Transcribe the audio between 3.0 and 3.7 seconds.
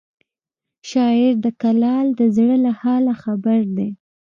خبر